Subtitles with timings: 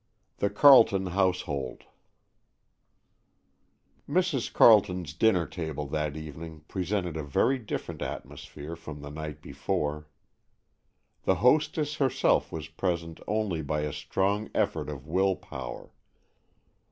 [0.01, 1.83] XIV THE CARLETON HOUSEHOLD
[4.09, 4.51] Mrs.
[4.51, 10.07] Carleton's dinner table that evening presented a very different atmosphere from the night before.
[11.25, 15.91] The hostess herself was present only by a strong effort of will power.